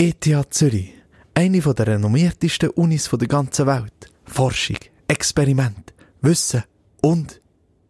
[0.00, 0.94] ETH Zürich,
[1.34, 4.12] eine der renommiertesten Unis der ganzen Welt.
[4.26, 4.76] Forschung,
[5.08, 6.62] Experiment, Wissen
[7.02, 7.40] und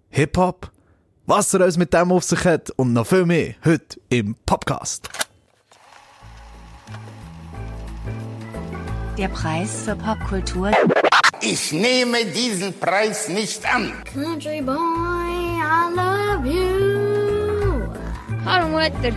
[0.09, 0.73] Hip-Hop.
[1.27, 5.11] Was er uns mit dem auf sich hat und noch viel mehr heute im Podcast.
[9.19, 10.71] Der Preis für Popkultur.
[11.43, 13.93] Ich nehme diesen Preis nicht an.
[14.15, 16.88] Country boy, I love you.
[18.49, 19.11] I don't want to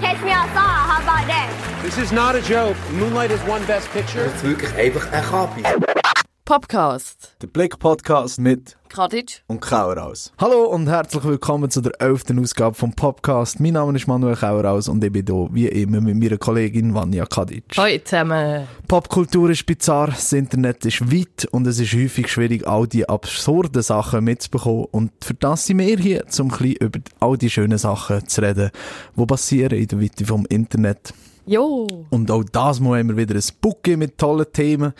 [0.00, 1.80] Catch me outside, how about that?
[1.82, 2.76] This is not a joke.
[2.92, 4.24] Moonlight is one Best Picture.
[4.24, 6.03] Das ist wirklich einfach ein Kapi.
[6.44, 7.36] Podcast.
[7.40, 9.40] Der Blick-Podcast mit Kraditsch.
[9.46, 10.30] und Kaueraus.
[10.38, 12.24] Hallo und herzlich willkommen zu der 11.
[12.38, 13.60] Ausgabe vom Podcast.
[13.60, 17.24] Mein Name ist Manuel Kaueraus und ich bin hier wie immer mit meiner Kollegin Vanja
[17.24, 17.64] Kadic.
[17.78, 18.68] Hallo zusammen.
[18.86, 23.80] Popkultur ist bizarr, das Internet ist weit und es ist häufig schwierig, all die absurden
[23.80, 24.84] Sachen mitzubekommen.
[24.90, 28.42] Und für das sind wir hier, um ein bisschen über all die schönen Sachen zu
[28.42, 28.70] reden,
[29.16, 31.14] die passieren in der Weite vom Internet.
[31.46, 31.86] Jo.
[32.10, 34.92] Und auch das Mal haben wir wieder ein Bouquet mit tollen Themen.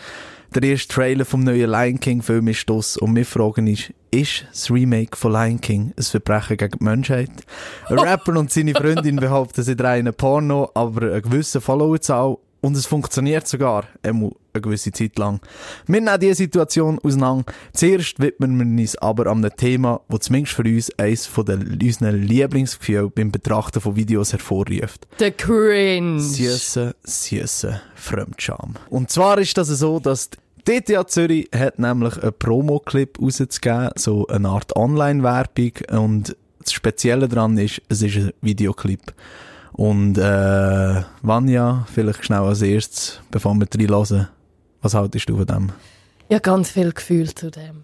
[0.55, 4.45] Der erste Trailer vom neuen Lion King Film ist das und wir fragen ist, ist
[4.49, 7.29] das Remake von Lion King ein Verbrechen gegen die Menschheit?
[7.89, 12.85] Ein Rapper und seine Freundin behaupten, sie drehen Porno, aber eine gewisse Followerzahl und es
[12.85, 15.41] funktioniert sogar, einmal eine gewisse Zeit lang.
[15.87, 17.51] Wir nehmen diese Situation auseinander.
[17.73, 21.79] Zuerst widmen wir uns aber an einem Thema, das zumindest für uns eines von den,
[21.83, 25.05] unseren Lieblingsgefühlen beim Betrachten von Videos hervorruft.
[25.19, 26.21] Der Cringe.
[26.21, 28.75] Süße, süße Fremdscham.
[28.89, 30.37] Und zwar ist das so, dass die
[30.67, 37.55] DTA Zürich hat nämlich einen Promo-Clip rauszugeben, so eine Art Online-Werbung und das Spezielle daran
[37.59, 39.13] ist, es ist ein Videoclip.
[39.73, 44.27] Und äh, Vanja, vielleicht schnell als erstes, bevor wir reinhören,
[44.81, 45.71] was haltest du von dem?
[46.29, 47.83] Ja, ganz viel Gefühl zu dem.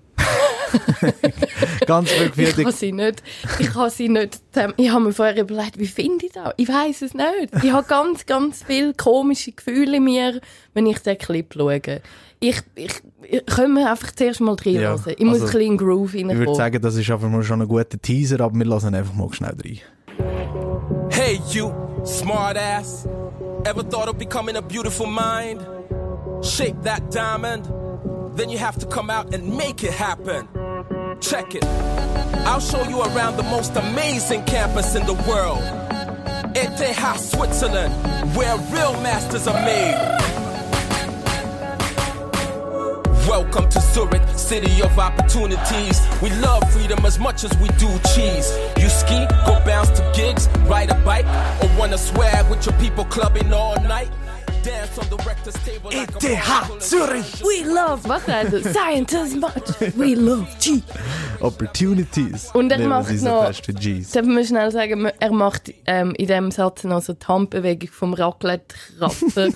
[1.86, 3.24] Ganz viel Ich kann sie nicht,
[3.60, 4.42] ich kann sie nicht,
[4.78, 6.54] ich habe mir vorher überlegt, wie finde ich das?
[6.58, 7.64] Ich weiß es nicht.
[7.64, 10.42] Ich habe ganz, ganz viele komische Gefühle in mir,
[10.74, 11.82] wenn ich den Clip schaue.
[12.40, 12.92] Ich, ich,
[13.24, 15.00] ich können wir einfach zuerst mal reinhören.
[15.06, 16.56] Ja, ich muss also, ein bisschen in Groove ich würde reinkommen.
[16.56, 19.56] sagen, das ist einfach mal schon ein guter Teaser, aber wir lassen einfach mal schnell
[19.64, 19.80] rein.
[21.12, 21.72] Hey, you,
[22.04, 23.08] smart ass.
[23.64, 25.62] Ever thought of becoming a beautiful mind?
[26.42, 27.70] Shape that diamond.
[28.34, 30.47] Then you have to come out and make it happen.
[31.19, 31.66] Check it.
[32.46, 35.59] I'll show you around the most amazing campus in the world.
[36.56, 37.94] ETH Switzerland,
[38.36, 40.18] where real masters are made.
[43.28, 46.02] Welcome to Zurich, city of opportunities.
[46.22, 48.58] We love freedom as much as we do cheese.
[48.78, 51.25] You ski, go bounce to gigs, ride a bike,
[51.62, 54.09] or wanna swag with your people clubbing all night.
[54.64, 57.42] Dance on the rector's table like a ETH Zürich!
[57.44, 58.46] We love, was er?
[58.62, 59.96] Science much.
[59.98, 60.84] We love G.
[61.40, 62.52] Opportunities.
[62.54, 63.52] Und er macht noch-.
[63.52, 68.14] Darf man schnell sagen, er macht ähm, in diesem Satz noch so die Handbewegung vom
[68.14, 69.56] Raclette-Kratzen.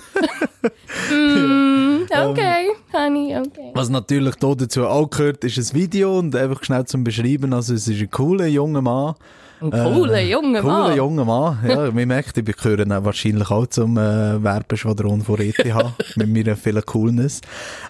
[1.10, 3.70] mm, okay, Honey, okay.
[3.74, 7.52] Was natürlich da dazu auch gehört, ist ein Video und einfach schnell zum Beschreiben.
[7.52, 9.14] Also es ist ein cooler junger Mann.
[9.60, 10.96] Ein cooler junger Cooler Mann.
[10.96, 11.58] junger Mann.
[11.68, 15.56] Ja, man merkt, ich gehöre auch wahrscheinlich auch zum äh, Werbeschwadron von ETH
[16.16, 17.40] mit meiner vielen Coolness.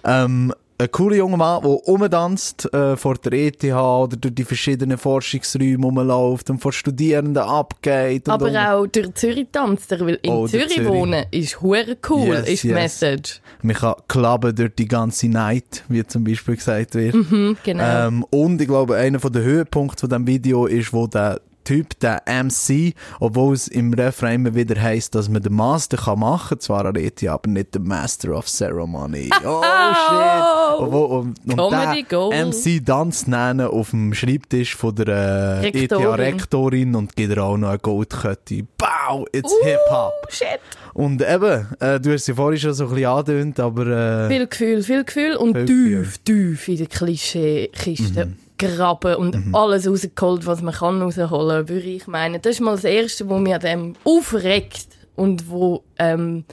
[0.03, 4.99] Ähm, ein cooler junger Mann, der rumtanzt äh, vor der ETH oder durch die verschiedenen
[4.99, 8.29] Forschungsräume rumläuft und vor Studierenden abgeht.
[8.29, 10.87] Aber und- auch durch Zürich tanzt er, weil in Oh, Zürich, Zürich.
[10.87, 12.75] wohnen ist hure cool, Yes, ist die yes.
[13.01, 13.41] Message.
[13.63, 17.15] Man kann klappen durch die ganze Night, wie zum Beispiel gesagt wird.
[17.15, 18.07] Mhm, genau.
[18.07, 22.21] Ähm, und ich glaube, einer der Höhepunkte von diesem Video ist, wo der Typ, der
[22.25, 26.59] MC, obwohl es im Refrain immer wieder heisst, dass man den Master kann machen kann,
[26.61, 29.29] zwar an ETH, aber nicht den Master of Ceremony.
[29.43, 30.79] Oh shit!
[30.79, 32.33] Obwohl, und, und Comedy Gold.
[32.55, 36.13] MC tanzt nennen auf dem Schreibtisch von der äh, Rektorin.
[36.13, 38.63] ETH-Rektorin und gibt ihr auch noch eine Goldkette.
[38.77, 40.13] Bau, it's Uh, Hip-Hop!
[40.29, 40.59] Shit.
[40.93, 44.47] Und eben, äh, du hast sie vorhin schon so ein bisschen angedeutet, aber äh, Viel
[44.47, 48.46] Gefühl, viel Gefühl und Viel tief, tief in der Klischeekiste Mhm.
[48.57, 52.41] Graben und alles rausgeholt, was man kann rausholen, würde ich meinen.
[52.41, 56.45] Das ist mal das Erste, was mir an dem aufregt und wo ähm,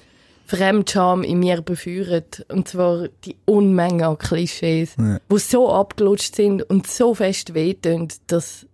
[0.47, 2.45] Fremdscham in mir befeuert.
[2.49, 5.19] Und zwar die Unmenge an Klischees, Ja.
[5.31, 8.67] die so abgelutscht sind und so fest wehtun, dass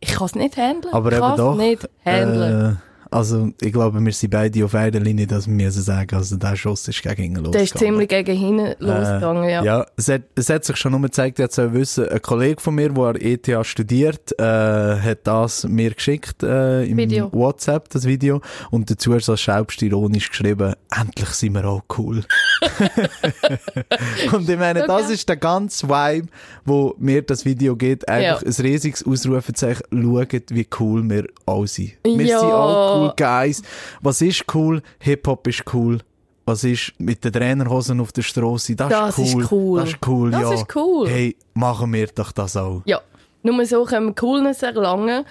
[0.00, 0.94] ich, kann es nicht handeln.
[0.94, 1.56] Aber ich eben kann doch.
[1.56, 2.76] nicht handeln.
[2.76, 6.36] Äh, also, ich glaube, wir sind beide auf einer Linie, dass wir müssen sagen, also
[6.36, 7.64] der Schuss ist gegen ihn Der losgegangen.
[7.64, 9.62] ist ziemlich gegen hinten losgegangen, ja.
[9.62, 12.60] Äh, ja, es hat, es hat sich schon nur gezeigt, jetzt soll wissen, ein Kollege
[12.60, 17.32] von mir, der an ETH studiert, äh, hat das mir geschickt, äh, im Video.
[17.32, 18.40] WhatsApp, das Video,
[18.70, 22.22] und dazu ist das selbstironisch geschrieben, endlich sind wir auch cool.
[24.32, 25.14] und ich meine, das Okay.
[25.14, 26.28] ist der ganze Vibe,
[26.64, 28.48] wo mir das Video geht, einfach Ja.
[28.48, 31.92] ein riesiges Ausrufezeichen, schaut, wie cool wir alle sind.
[32.04, 32.38] Wir Ja.
[32.40, 33.62] sind auch cool, Guys.
[34.00, 34.82] Was ist cool?
[35.00, 35.98] Hip-Hop ist cool.
[36.46, 39.46] was ist mit den Trainerhosen auf der Straße, das, Das ist ist cool.
[39.52, 39.80] cool.
[39.80, 40.52] Das ist cool, Das ja.
[40.54, 41.08] ist cool.
[41.08, 42.82] Hey, machen wir doch das auch.
[42.86, 43.00] Ja,
[43.44, 45.24] nur so können wir Coolness erlangen.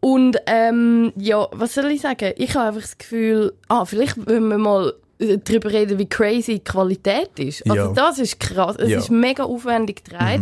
[0.00, 2.32] Und ähm, ja, was soll ich sagen?
[2.36, 6.54] Ich habe einfach das Gefühl, ah, vielleicht wollen wir mal äh, darüber reden, wie crazy
[6.54, 7.62] die Qualität ist.
[7.70, 7.92] Also Ja.
[7.92, 8.74] das ist krass.
[8.76, 8.98] Es Ja.
[8.98, 10.40] ist mega aufwendig gedreht.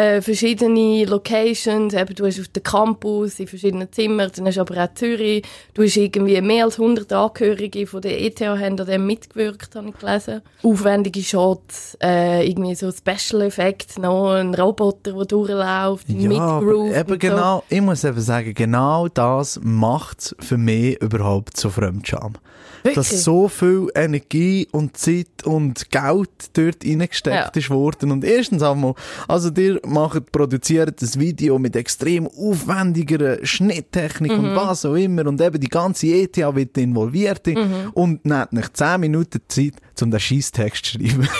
[0.00, 4.62] Äh, verschiedene Locations, eben, du hast auf dem Campus, in verschiedenen Zimmern, dann hast du
[4.62, 5.44] aber auch Zürich,
[5.74, 9.90] du hast irgendwie mehr als 100 Angehörige von der ETH haben an dem mitgewirkt, habe
[9.90, 10.40] ich gelesen.
[10.62, 17.00] Aufwendige Shots, äh, irgendwie so Special Effects noch, ein Roboter, der durchläuft, Ja, mitgroovt aber
[17.00, 17.28] eben und so.
[17.28, 22.36] genau, ich muss eben sagen, genau das macht für mich überhaupt so Fremdscham.
[22.82, 23.22] Dass Wirklich?
[23.22, 27.60] so viel Energie und Zeit und Geld dort reingesteckt Ja.
[27.60, 28.10] ist worden.
[28.10, 28.94] Und erstens einmal,
[29.28, 34.38] also ihr macht, produziert das Video mit extrem aufwendiger Schnitttechnik Mhm.
[34.38, 37.90] und was auch immer und eben die ganze ETH wird involviert Mhm.
[37.94, 41.28] und nehmt nicht 10 Minuten Zeit, um den Scheiss-Text zu schreiben.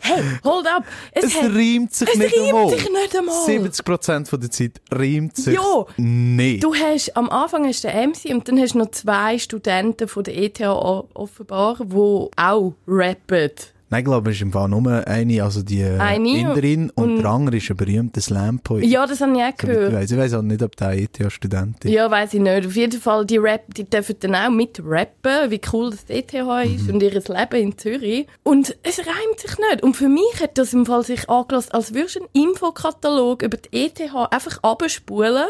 [0.00, 0.84] Hey, hold up!
[1.12, 2.68] Es, Es hat- reimt sich es nicht einmal.
[2.70, 3.46] sich nicht einmal.
[3.46, 5.84] 70% von der Zeit reimt sich Ja.
[5.96, 6.62] nicht.
[6.64, 10.08] Du hast, am Anfang hast du den MC und dann hast du noch zwei Studenten
[10.08, 11.94] von der ETH offenbar, die
[12.36, 13.50] auch rappen.
[13.88, 17.10] Nein, ich glaube, es ist im Fall nur eine, also die äh, Eine Inderin und,
[17.12, 18.84] und- der andere ist ein berühmter Slam-Poet.
[18.84, 19.92] Ja, das habe ich auch So wie ich gehört.
[19.94, 20.10] weiss.
[20.10, 21.90] Ich weiss auch nicht, ob der ETH-Student ist.
[21.92, 22.66] Ja, weiß ich nicht.
[22.66, 26.90] Auf jeden Fall, die, Rap, die dürfen dann auch mitrappen, wie cool das ETH ist
[26.90, 28.26] und ihr Leben in Zürich.
[28.42, 29.82] Und es reimt sich nicht.
[29.84, 33.56] Und für mich hat das im Fall sich angelassen, als würdest du einen Infokatalog über
[33.56, 34.00] die ETH
[34.30, 35.44] einfach abspulen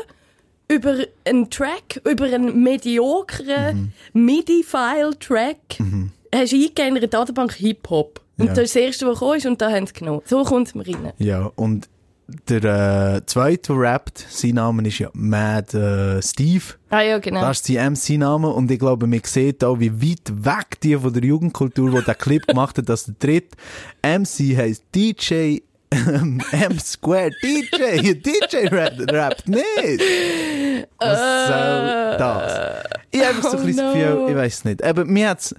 [0.69, 5.57] über einen Track, über einen mediokeren MIDI-File-Track.
[6.35, 8.21] Hast du eingegeben in einer Datenbank Hip-Hop.
[8.39, 8.53] Und Ja.
[8.55, 10.21] das ist das Erste, was gekommen ist und da haben sie genommen.
[10.25, 11.13] So kommt es mir rein.
[11.19, 11.89] Ja, und
[12.49, 12.65] der
[13.19, 16.65] äh, zweite, der rappt, sein Name ist ja Mad äh, Steve.
[16.91, 17.41] Ah ja, genau.
[17.41, 21.13] Das ist sein MC-Name und ich glaube, man sieht auch, wie weit weg die von
[21.13, 23.57] der Jugendkultur, die den Clip gemacht hat, dass der dritte
[24.03, 25.59] MC heisst DJ
[25.93, 29.65] ähm, M Square DJ, DJ rappt, rappt nicht.
[30.99, 32.83] Was soll das?
[33.13, 34.29] Ich habe einfach so ein bisschen Oh das Gefühl, no.
[34.29, 34.83] ich weiß nicht.
[34.83, 35.55] Aber mir hat's,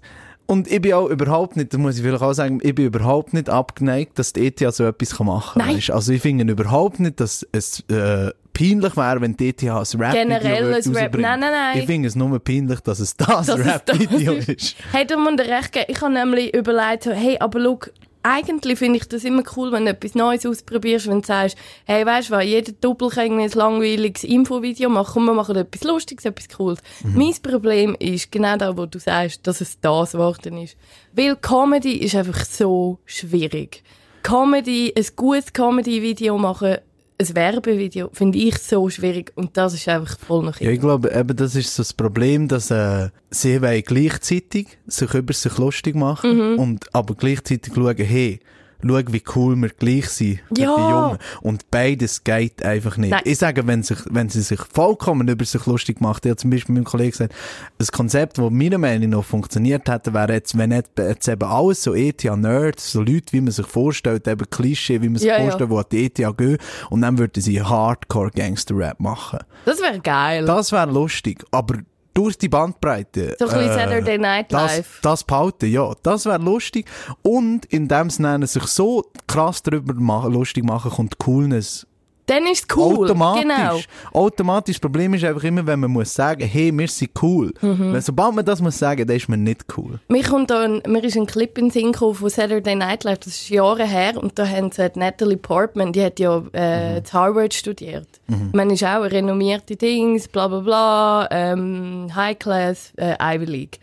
[0.48, 3.34] und ich bin auch überhaupt nicht, das muss ich vielleicht auch sagen, ich bin überhaupt
[3.34, 5.74] nicht abgeneigt, dass die ETH so etwas machen kann.
[5.74, 5.84] Nein.
[5.90, 10.12] Also ich finde überhaupt nicht, dass es äh, peinlich wäre, wenn die ETH ein Rap-Video
[10.12, 11.18] Generell ein Rap-.
[11.18, 11.80] Nein, nein, nein.
[11.80, 14.76] Ich finde es nur peinlich, dass es das Dass es Rap-Video das ist.
[14.92, 15.86] Hey, du musst recht geben.
[15.90, 17.80] Ich habe nämlich überlegt, hey, aber schau,
[18.24, 22.06] eigentlich finde ich das immer cool, wenn du etwas Neues ausprobierst, wenn du sagst, hey,
[22.06, 25.84] weißt du was, jeder Doppel kann irgendwie ein langweiliges Infovideo machen, komm, wir machen etwas
[25.84, 26.80] Lustiges, etwas Cooles.
[27.04, 30.78] Mein Problem ist genau da, wo du sagst, dass es das geworden ist.
[31.14, 33.84] Weil Comedy ist einfach so schwierig.
[34.24, 36.78] Comedy, ein gutes Comedy-Video machen,
[37.20, 41.12] ein Werbevideo, finde ich so schwierig und das ist einfach voll nach Ja, ich glaube,
[41.12, 46.54] eben, das ist so das Problem, dass äh, sie gleichzeitig sich über sich lustig machen
[46.54, 46.60] Mhm.
[46.60, 48.40] und aber gleichzeitig schauen, hey,
[48.82, 50.76] schau, wie cool wir gleich sind mit Ja.
[50.76, 51.18] den Jungen.
[51.42, 53.12] Und beides geht einfach nicht.
[53.12, 53.22] Nein.
[53.26, 56.50] Ich sage, wenn, sich, wenn sie sich vollkommen über sich lustig macht, ich habe zum
[56.52, 57.34] Beispiel mit meinem Kollegen gesagt,
[57.78, 61.84] das Konzept, das meiner Meinung nach funktioniert hätte, wäre jetzt, wenn jetzt, jetzt eben alles
[61.84, 65.44] so ETH-Nerds, so Leute, wie man sich vorstellt, eben Klischee, wie man sich Ja, ja.
[65.50, 66.58] vorstellt, die an die ETH gehen,
[66.90, 69.40] und dann würden sie Hardcore-Gangster-Rap machen.
[69.66, 70.46] Das wäre geil.
[70.46, 71.76] Das wäre lustig, aber
[72.18, 73.36] durch die Bandbreite.
[73.38, 75.00] So ein bisschen Saturday Night das, Live.
[75.04, 75.94] Das behalten, ja.
[76.02, 76.90] Das wäre lustig.
[77.22, 81.86] Und indem sie sich so krass darüber machen, lustig machen, kommt Coolness
[82.28, 83.06] Dann ist es cool.
[83.06, 83.42] automatisch.
[83.42, 83.80] Genau.
[84.14, 84.76] Automatisch.
[84.76, 87.54] Das Problem ist einfach immer, wenn man muss sagen, hey, wir sind cool.
[87.62, 87.94] Mhm.
[87.94, 90.00] Wenn, sobald man das muss sagen, dann ist man nicht cool.
[90.10, 93.04] Mir, kommt da ein, mir ist ein Clip in den Sinn gekommen von Saturday Night
[93.04, 97.02] Live, das ist Jahre her, und da haben sie Natalie Portman, die hat ja äh,
[97.04, 98.08] zu Harvard studiert.
[98.54, 103.80] Man ist auch renommierte Dings, bla bla bla, ähm, High Class, äh, Ivy League.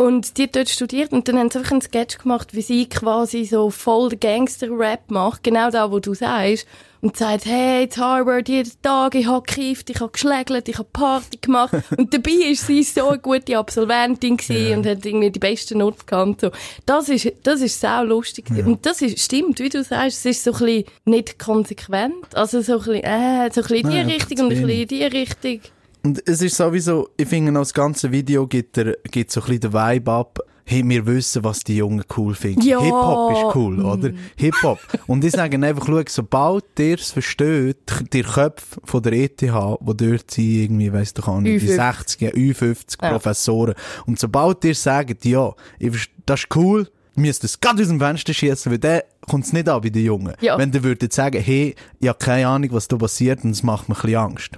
[0.00, 2.88] Und die hat dort studiert und dann haben sie einfach einen Sketch gemacht, wie sie
[2.88, 6.66] quasi so voll Gangster-Rap macht, genau da, wo du sagst.
[7.02, 10.88] Und sagt, hey, zu Harvard, jeden Tag, ich habe gekifft, ich habe geschlägelt, ich habe
[10.90, 11.74] Party gemacht.
[11.98, 16.06] und dabei ist sie so eine gute Absolventin gewesen und hat irgendwie die besten Noten
[16.06, 16.40] gehabt.
[16.40, 16.50] So.
[16.86, 18.46] Das ist, das ist sau lustig.
[18.46, 18.68] gewesen.
[18.68, 22.34] Und das ist, stimmt, wie du sagst, es ist so ein bisschen nicht konsequent.
[22.34, 24.88] Also so ein bisschen, äh, so ein bisschen in die Richtung und ein bisschen in
[24.88, 25.60] die Richtung.
[26.02, 29.60] Und es ist sowieso, ich finde, das ganze Video gibt, er, gibt so ein bisschen
[29.60, 30.38] den Vibe ab.
[30.64, 32.62] Hey, wir wissen, was die Jungen cool finden.
[32.62, 32.80] Ja.
[32.80, 34.12] Hip-Hop ist cool, oder?
[34.36, 34.78] Hip-Hop.
[35.08, 37.78] Und ich sage einfach, schau, sobald ihr es versteht,
[38.12, 41.76] die Köpfe von der ETH, wo dort sind, irgendwie, weiss doch auch nicht, die Ü50.
[41.76, 43.10] 60, Ü50 Ja.
[43.10, 43.74] Professoren.
[44.06, 47.98] Und sobald ihr sagt, ja, ich das ist cool, müsst ihr es gerade aus dem
[47.98, 50.34] Fenster schießen, weil dann kommt es nicht an bei den Jungen.
[50.40, 50.56] Ja.
[50.56, 53.88] Wenn ihr würdet sagen, hey, ich habe keine Ahnung, was da passiert und es macht
[53.88, 54.50] mir ein bisschen Angst.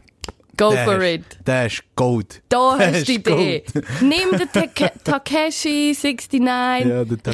[0.62, 1.24] Go der for ist, it.
[1.46, 2.42] Der ist Gold.
[2.48, 3.64] Da Der hast du die Idee.
[3.72, 3.84] Gold.
[4.00, 6.40] Nimm den Take- Takeshi 69,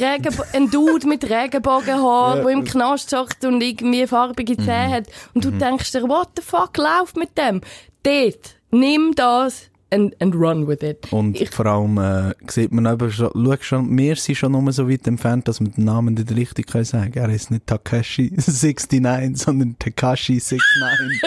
[0.00, 2.42] Ja, Regenbo ein Dude mit Regenbogenhaar, Ja.
[2.42, 4.64] der im Knast sagt und irgendwie farbige Mhm.
[4.64, 5.04] Zähne hat.
[5.35, 7.61] Und du denkst dir, what the fuck läuft mit dem?
[8.02, 11.11] Dort, nimm das and, and run with it.
[11.12, 14.70] Und Ich- vor allem äh, sieht man eben schon, schau schon, wir sind schon nur
[14.73, 18.30] so weit entfernt, dass wir den Namen nicht richtig können sagen Er ist nicht Takashi
[18.37, 21.20] 69, sondern Takashi 69.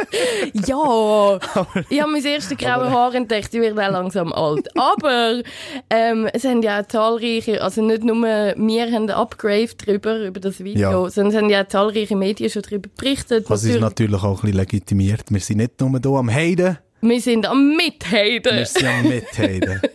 [0.54, 1.38] Ja,
[1.90, 4.68] ich habe mein erstes graue Haar entdeckt, ich werde auch langsam alt.
[4.78, 5.42] Aber
[5.90, 8.16] ähm, es haben ja auch zahlreiche, also nicht nur
[8.58, 11.10] wir haben abgraved drüber, über das Video, Ja.
[11.10, 13.44] sondern es haben ja auch zahlreiche Medien schon darüber berichtet.
[13.44, 15.24] Ist Natürlich- natürlich auch ein bisschen legitimiert.
[15.30, 18.58] Wir sind nicht nur hier am Heiden, Wir sind am Mithaden.
[18.58, 19.82] wir sind am Mitheiden.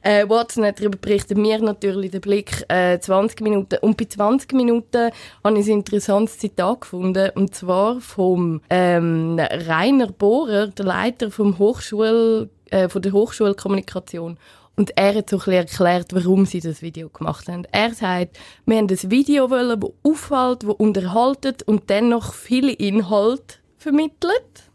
[0.00, 3.76] Äh, Watson hat darüber berichtet, mir natürlich den Blick äh, 20 Minuten.
[3.82, 5.10] Und bei 20 Minuten
[5.44, 7.30] habe ich ein interessantes Zitat gefunden.
[7.34, 14.38] Und zwar vom ähm, Rainer Bohrer, der Leiter vom Hochschul, äh, von der Hochschulkommunikation.
[14.76, 17.66] Und er hat so ein bisschen erklärt, warum sie das Video gemacht haben.
[17.70, 23.60] Er sagt, wir haben ein Video wollen, das auffällt, das unterhaltet und dennoch viele Inhalt
[23.76, 24.67] vermittelt.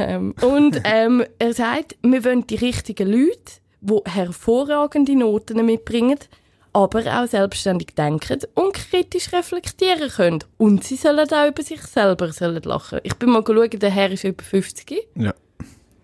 [0.00, 6.18] Ähm, und ähm, er sagt, wir wollen die richtigen Leute, die hervorragende Noten mitbringen,
[6.72, 10.44] aber auch selbstständig denken und kritisch reflektieren können.
[10.56, 12.30] Und sie sollen auch über sich selber
[12.64, 13.00] lachen.
[13.02, 15.08] Ich bin mal schauen, der Herr ist über 50.
[15.16, 15.34] Ja.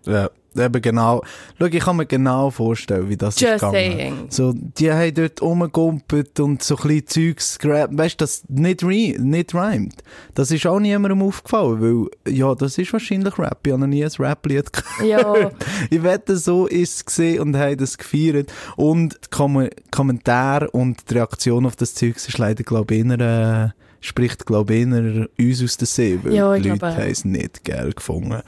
[0.07, 1.23] Ja, eben genau.
[1.59, 3.73] Schau, ich kann mir genau vorstellen, wie das ist Just gegangen.
[3.75, 4.27] saying.
[4.31, 7.97] So, die haben dort rumgegumpelt und so ein bisschen Zeugs gegrabt.
[7.97, 10.03] Weißt du, das nicht, re nicht rhymt.
[10.35, 13.61] Das ist auch niemandem aufgefallen, weil, ja, das ist wahrscheinlich Rap.
[13.67, 14.85] Ich habe noch nie ein Rap-Lied gehört.
[15.05, 15.51] Ja,
[15.91, 18.53] Ich wette, so ist es gesehen und haben das gefeiert.
[18.77, 23.69] Und die Kom Kommentare und die Reaktion auf das Zeug ist leider, glaube ich, äh,
[24.05, 27.65] spricht, glaube ich, eher uns aus der See, weil Ja, die Leute haben es nicht
[27.65, 28.43] geil gefunden.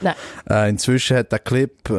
[0.49, 1.93] Äh, inzwischen hat der Clip äh,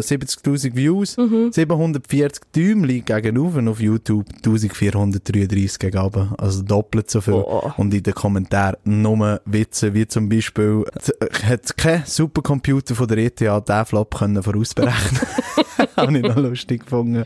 [0.00, 1.52] 70.000 Views, Mhm.
[1.52, 7.34] 740 Däumchen gegenüber auf YouTube, 1433 gegenüber, also doppelt so viel.
[7.34, 7.74] Boah.
[7.76, 10.84] Und in den Kommentaren nur Witze, wie zum Beispiel,
[11.20, 15.20] äh, hat kein Supercomputer von der ETH den Flop können vorausberechnen.
[15.96, 17.24] Habe ich noch lustig gefunden.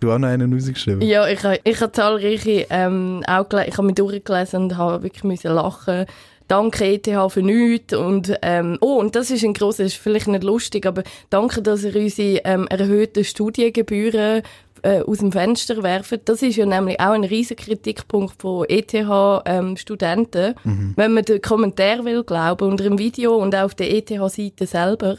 [0.00, 1.02] Du hast noch einen rausgeschrieben.
[1.02, 5.02] ja ich, ha- ich habe zahlreiche ähm, auch gele- ich habe mich durchgelesen und habe
[5.02, 6.06] wirklich müssen lachen.
[6.48, 7.94] Danke ETH für nichts.
[7.94, 11.84] Und, ähm, oh, und das ist ein grosses, ist vielleicht nicht lustig, aber danke, dass
[11.84, 14.42] ihr unsere ähm, erhöhten Studiengebühren
[14.82, 16.18] äh, aus dem Fenster werfen.
[16.24, 20.54] Das ist ja nämlich auch ein riesiger Kritikpunkt von ETH-Studenten.
[20.96, 25.18] Wenn man den Kommentar will glauben, unter dem Video und auch auf der ETH-Seite selber.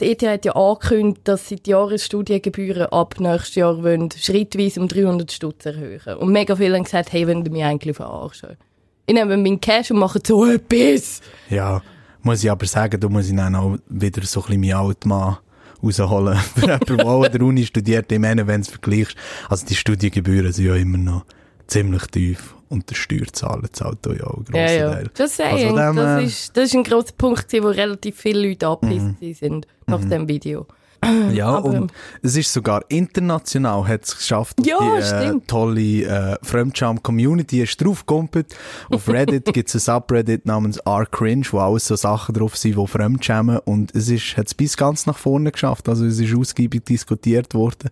[0.00, 4.88] Die ETH hat ja angekündigt, dass sie die Jahresstudiengebühren ab nächstes Jahr wollen, schrittweise um
[4.88, 6.18] 300 Stutz erhöhen.
[6.18, 8.56] Und mega viele haben gesagt, hey, wollen die mich eigentlich verarschen?
[9.06, 11.22] Ich nehme meinen Cash und mache so etwas.
[11.48, 11.80] Ja,
[12.20, 15.08] muss ich aber sagen, da muss ich dann auch wieder so ein bisschen meinen alten
[15.08, 15.38] Mann
[15.82, 16.36] rausholen.
[16.54, 19.16] Für jemanden, der an der Uni studiert, ich meine, wenn du es vergleichst,
[19.48, 21.24] also die Studiengebühren sind ja immer noch
[21.68, 24.90] ziemlich tief und der Steuerzahler zahlt ja auch einen grossen Ja, ja.
[24.94, 25.10] Teil.
[25.36, 28.66] Saying, Also dem, das, äh, ist, das ist ein grosser Punkt, wo relativ viele Leute
[28.68, 29.34] angepisst Mhm.
[29.34, 30.66] sind nach dem Video.
[31.32, 36.36] Ja, Aber- und es ist sogar international hat es geschafft, Ja, die äh, tolle äh,
[36.42, 38.54] Fremdscham-Community ist draufgekumpelt.
[38.90, 42.86] Auf Reddit gibt es ein Subreddit namens R-Cringe, wo alles so Sachen drauf sind, die
[42.86, 43.58] fremdschämen.
[43.58, 47.54] Und es ist, hat es bis ganz nach vorne geschafft, also es ist ausgiebig diskutiert
[47.54, 47.90] worden.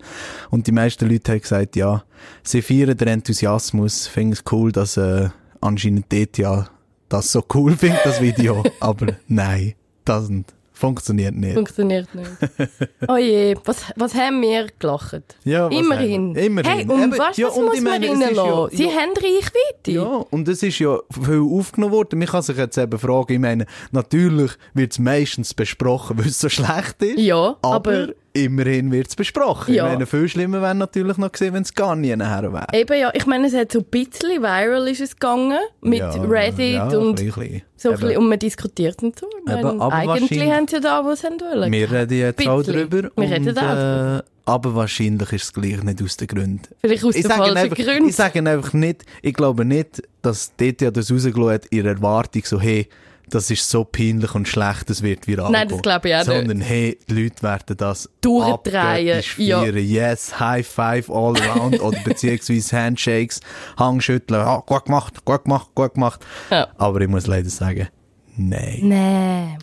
[0.51, 2.05] Und die meisten Leute haben gesagt, ja,
[2.43, 5.29] sie feiern den Enthusiasmus, finden es cool, dass äh,
[5.61, 6.69] anscheinend dort ja
[7.09, 10.31] das so cool findet, das Video, aber nein, das
[10.75, 11.55] funktioniert nicht.
[11.55, 12.31] Funktioniert nicht.
[13.09, 15.23] oh je, was, was haben wir gelacht?
[15.45, 16.31] Ja, was Immerhin.
[16.31, 16.37] haben?
[16.37, 16.73] Immerhin.
[16.73, 18.69] Hey, und Eben, weißt du, ja, was muss man ist ja-?
[18.71, 18.91] Sie ja.
[18.91, 19.91] haben Reichweite.
[19.91, 22.19] Ja, und es ist ja viel aufgenommen worden.
[22.19, 26.39] Man kann sich jetzt eben fragen, ich meine, natürlich wird es meistens besprochen, weil es
[26.41, 27.19] so schlecht ist.
[27.19, 29.73] Ja, aber, aber- immerhin wird es besprochen.
[29.73, 29.87] Ja.
[29.87, 32.67] Ich meine, viel schlimmer wäre natürlich noch gesehen, wenn es gar nie nachher wäre.
[32.73, 36.11] Eben ja, ich meine, es hat so ein bisschen viral ist es gegangen mit Ja,
[36.11, 37.63] Reddit ja, und ein bisschen.
[37.77, 39.27] so ein bisschen, und man diskutiert und so.
[39.49, 41.73] Eben, aber eigentlich haben sie ja da, was sie wollen.
[41.73, 42.91] Wir reden jetzt auch Bisschen.
[42.91, 43.11] drüber.
[43.17, 44.23] Wir reden und, auch drüber.
[44.25, 46.63] äh, aber wahrscheinlich ist es gleich nicht aus den Gründen.
[46.81, 48.09] Vielleicht aus ich den falschen einfach, Gründen.
[48.09, 52.43] Ich sage einfach nicht, ich glaube nicht, dass dort ja das rausgelassen hat, ihre Erwartung
[52.45, 52.89] so, hey,
[53.31, 56.27] das ist so peinlich und schlecht, das wird viral Nein, das glaube ich auch nicht.
[56.27, 59.65] Sondern, hey, die Leute werden das Durchdrehen, ja.
[59.65, 63.41] Yes, High Five all around oder beziehungsweise Handshakes,
[63.79, 66.25] Hangschütteln, ah, gut gemacht, gut gemacht, gut gemacht.
[66.51, 66.69] Ja.
[66.77, 67.89] Aber ich muss leider sagen,
[68.37, 68.79] nein.
[68.83, 69.59] Nee.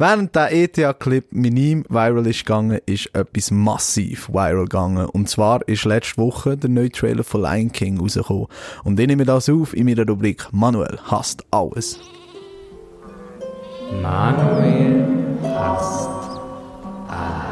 [0.00, 5.06] Während der ETA-Clip minim viral ist gegangen, ist etwas massiv viral gegangen.
[5.06, 8.46] Und zwar ist letzte Woche der neue Trailer von Lion King rausgekommen.
[8.84, 11.98] Und ich nehme das auf in meiner Rubrik Manuel hasst alles.
[13.90, 16.10] Manuel Rast.
[17.08, 17.47] Ah.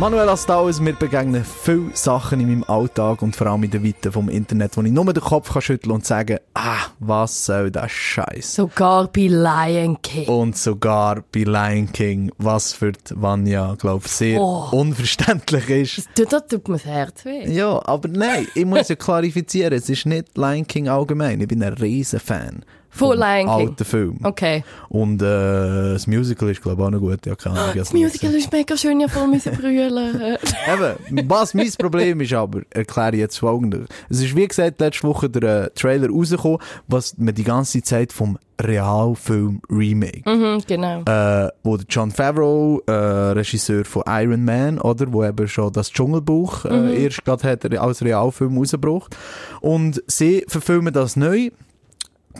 [0.00, 4.12] Manuel Astaues, mir begegnen viele Sachen in meinem Alltag und vor allem in der Weite
[4.12, 7.90] vom Internet, wo ich nur den Kopf kann schütteln und sagen, ah, was soll das
[7.90, 8.54] Scheiß?
[8.54, 10.28] Sogar bei Lion King.
[10.28, 14.68] Und sogar bei Lion King, was für die Vanya, glaube ich, sehr Oh.
[14.70, 16.08] unverständlich ist.
[16.16, 17.50] Du, da tut mir das Herz weh.
[17.50, 21.40] Ja, aber nein, ich muss ja klarifizieren, es ist nicht Lion King allgemein.
[21.40, 22.64] Ich bin ein riesen Fan.
[22.98, 23.68] Von Lion King?
[23.68, 24.18] alten Film.
[24.22, 24.64] Okay.
[24.88, 27.24] Und äh, das Musical ist, glaube ich, auch noch gut.
[27.26, 30.36] Ja, keine Ahnung, Das Musical ist mega schön, ja voll müssen brüllen.
[31.10, 33.88] Eben, was mein Problem ist aber, erkläre ich jetzt folgendes.
[34.08, 38.12] Es ist, wie gesagt, letzte Woche der äh, Trailer rausgekommen, was man die ganze Zeit
[38.12, 41.02] vom Realfilm Remake, mhm, genau.
[41.02, 45.92] äh, wo der John Favreau, äh, Regisseur von Iron Man, oder, wo eben schon das
[45.92, 49.16] Dschungelbuch äh, erst gerade hat als Realfilm rausgebracht.
[49.60, 51.50] Und sie verfilmen das neu.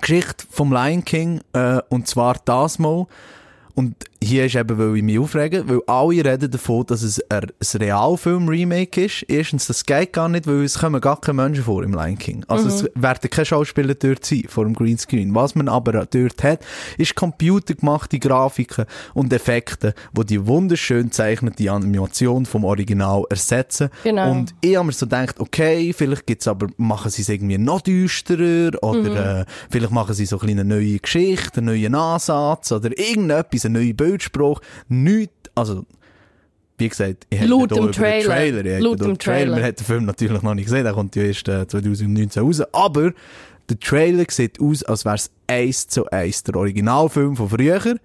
[0.00, 3.06] Geschichte vom Lion King, äh, und zwar das mal.
[3.74, 7.46] Und hier ist eben, weil ich mich aufrege, weil alle reden davon, dass es ein,
[7.80, 9.22] Realfilm-Remake ist.
[9.28, 12.44] Erstens, das geht gar nicht, weil es kommen gar keine Menschen vor im Lion King.
[12.48, 15.34] Also es werden keine Schauspieler dort sein, vor dem Greenscreen.
[15.34, 16.60] Was man aber dort hat,
[16.96, 23.90] ist computergemachte Grafiken und Effekte, die die wunderschön zeichnete Animation vom Original ersetzen.
[24.02, 24.32] Genau.
[24.32, 27.82] Und ich habe mir so gedacht, okay, vielleicht gibt's aber, machen sie es irgendwie noch
[27.82, 33.64] düsterer oder äh, vielleicht machen sie so eine neue Geschichte, einen neuen Ansatz oder irgendetwas,
[33.64, 34.60] einen neuen Bildspruch.
[34.88, 35.84] Nicht, also,
[36.78, 38.34] wie gesagt, ich hätte Laut da dem über den Trailer.
[38.34, 39.18] Trailer, ich Laut dem.
[39.18, 39.56] Trailer.
[39.56, 42.62] Man hat den Film natürlich noch nicht gesehen, der kommt ja erst äh, 2019 raus,
[42.72, 43.12] aber
[43.68, 47.96] der Trailer sieht aus, als wäre es eins zu eins der Originalfilm von früher,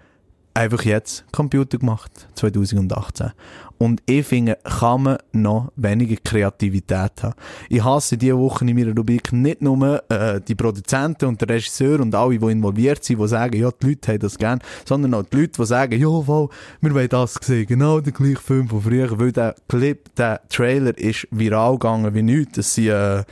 [0.54, 3.32] einfach jetzt Computer gemacht, 2018.
[3.80, 7.34] Und ich finde, kann man noch weniger Kreativität haben.
[7.70, 12.00] Ich hasse diese Woche in meiner Rubrik nicht nur äh, die Produzenten und der Regisseur
[12.00, 15.24] und alle, die involviert sind, die sagen, ja, die Leute haben das gern, sondern auch
[15.24, 16.50] die Leute, die sagen, ja, wow,
[16.80, 20.98] wir wollen das sehen, genau der gleiche Film von früher, weil der Clip, der Trailer
[20.98, 22.54] ist viral gegangen wie nichts.
[22.54, 23.24] Das sind, äh,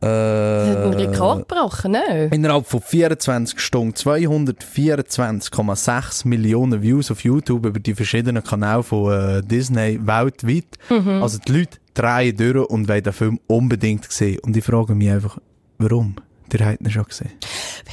[0.00, 2.28] Das hat einen äh, Rekord gebrochen, ne?
[2.32, 9.42] Innerhalb von 24 Stunden 224,6 Millionen Views auf YouTube über die verschiedenen Kanäle von äh,
[9.42, 10.78] Disney weltweit.
[11.22, 14.38] Also die Leute drehen durch und wollen den Film unbedingt sehen.
[14.40, 15.38] Und ich frage mich einfach,
[15.78, 16.16] warum?
[16.54, 17.32] Der hat ihn schon gesehen.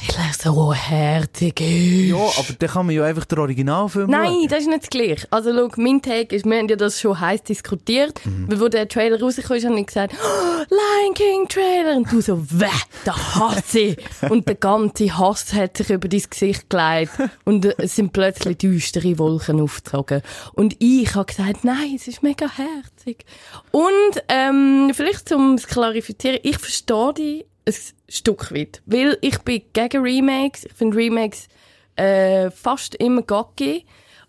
[0.06, 2.10] Weil er so herzig ist.
[2.10, 4.48] Ja, aber dann kann man ja einfach den Originalfilm Nein, schauen.
[4.48, 5.26] das ist nicht das Gleiche.
[5.30, 8.24] Also, schau, mein Take ist, wir haben ja das schon heiß diskutiert.
[8.24, 8.48] Mhm.
[8.48, 11.96] Weil, wo der Trailer rausgekommen ist, habe ich gesagt, oh, Lion King Trailer.
[11.96, 12.66] Und du so, weh,
[13.04, 13.98] da hasse ich.
[14.30, 17.12] Und der ganze Hass hat sich über dein Gesicht gelegt.
[17.44, 20.22] Und äh, es sind plötzlich düstere Wolken aufgezogen.
[20.52, 23.24] Und ich habe gesagt, nein, es ist mega herzig.
[23.72, 27.74] Und, ähm, vielleicht zum es klarifizieren, ich verstehe dich ein
[28.08, 28.82] Stück weit.
[28.86, 30.64] Weil ich bin gegen Remakes.
[30.64, 31.48] Ich finde Remakes
[31.96, 33.84] äh, fast immer gacki.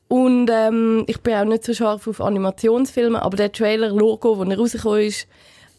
[0.08, 4.58] Und ähm, ich bin auch nicht so scharf auf Animationsfilme, aber der Trailer-Logo, wo er
[4.58, 5.28] rausgekommen ist,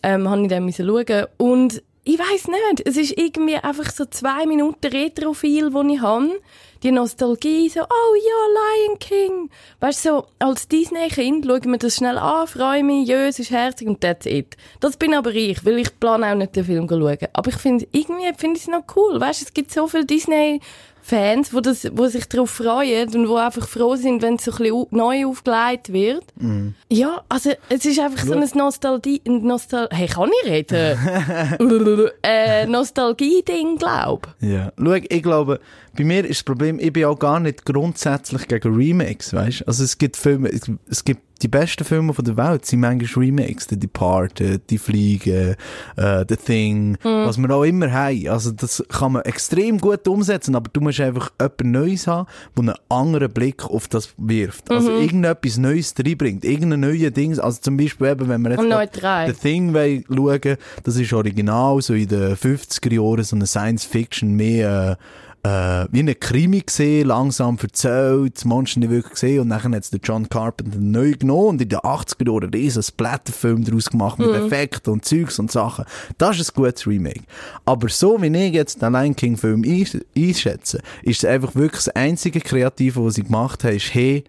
[0.02, 1.26] ähm, habe ich dann schauen.
[1.36, 6.40] Und ich weiß nicht, es ist irgendwie einfach so zwei Minuten Retrofil, die ich habe.
[6.84, 9.50] Die Nostalgie, so, oh ja, Lion King.
[9.80, 13.38] Weißt du, so, als Disney-Kind schaue ich mir das schnell an, freue mich, ja, es
[13.38, 14.54] ist herzig und that's it.
[14.80, 17.16] Das bin aber ich, weil ich plane auch nicht den Film schauen.
[17.32, 19.18] Aber ich finde, irgendwie finde ich es noch cool.
[19.18, 20.60] Weißt du, es gibt so viele Disney-
[21.06, 24.52] Fans, wo, das, wo sich darauf freuen und wo einfach froh sind, wenn es so
[24.52, 26.24] ein bisschen neu aufgelegt wird.
[26.88, 29.20] Ja, also es ist einfach so ein Nostalgie...
[29.26, 30.98] Nostal hey, kann ich reden?
[32.22, 34.34] äh, Nostalgie-Ding, glaub.
[34.40, 34.72] Ja.
[34.78, 35.60] Schau, ich glaube,
[35.94, 39.68] bei mir ist das Problem, ich bin auch gar nicht grundsätzlich gegen Remakes, weißt?
[39.68, 43.24] Also es gibt Filme, es, es gibt die besten Filme von der Welt sind manchmal
[43.26, 45.56] Remakes, The Departed, Die Fliege,
[45.96, 48.28] äh, The Thing, was wir auch immer haben.
[48.28, 52.62] Also das kann man extrem gut umsetzen, aber du musst einfach etwas Neues haben, wo
[52.62, 54.70] einen anderen Blick auf das wirft.
[54.70, 58.60] Also irgendetwas Neues reinbringt, irgendein neues Ding, also zum Beispiel eben, wenn wir jetzt.
[59.26, 64.98] The Thing schauen, das ist original, so in den 50er Jahren, so eine Science-Fiction, mehr
[64.98, 65.04] äh,
[65.44, 69.74] äh, wie eine Krimi gesehen, langsam erzählt, das Monster nicht wirklich gesehen und dann hat
[69.74, 73.90] es der John Carpenter neu genommen und in den 80er Jahren einen riesen Splatterfilm daraus
[73.90, 75.84] gemacht mit Effekten und Zeugs und Sachen.
[76.16, 77.24] Das ist ein gutes Remake.
[77.66, 81.84] Aber so wie ich jetzt den Lion King Film einsch- einschätze, ist es einfach wirklich
[81.84, 84.24] das einzige Kreative, was sie gemacht haben, ist, hey,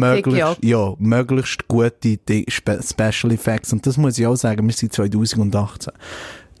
[0.00, 3.72] möglichst, ja, möglichst gute Spe Special Effects.
[3.72, 5.92] Und das muss ich auch sagen, wir sind 2018.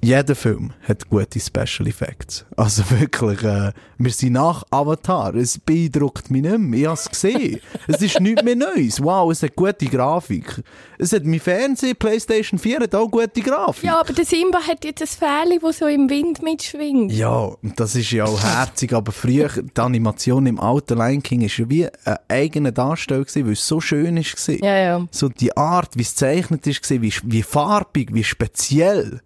[0.02, 2.46] jeder Film hat gute Special Effects.
[2.56, 5.34] Also wirklich, äh, wir sind nach Avatar.
[5.34, 6.80] Es beeindruckt mich nicht mehr.
[6.80, 7.60] Ich habe es gesehen.
[7.86, 9.02] es ist nichts mehr Neues.
[9.02, 10.62] Wow, es hat gute Grafik.
[10.98, 13.84] Es hat mein Fernsehen, Playstation 4 hat auch gute Grafik.
[13.84, 17.12] Ja, aber der Simba hat jetzt ein Fähli, das so im Wind mitschwingt.
[17.12, 21.42] Ja, und das ist ja auch herzig, aber früher, die Animation im alten Lion King
[21.42, 24.64] ja wie eine eigene Darstellung gewesen, weil es so schön ist gewesen.
[24.64, 25.06] Ja, ja.
[25.10, 29.20] So die Art, wie es gezeichnet ist, gewesen, wie, wie farbig, wie speziell.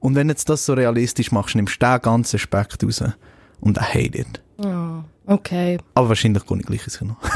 [0.00, 3.04] Und wenn jetzt das so realistisch machst, nimmst du den ganzen Aspekt raus.
[3.60, 4.40] Und I hate it.
[5.26, 5.78] Okay.
[5.94, 7.16] Aber wahrscheinlich gehe ich gleich ins Kino.